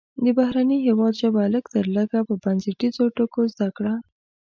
[0.23, 3.93] د بهرني هیواد ژبه لږ تر لږه په بنسټیزو ټکو زده کړه.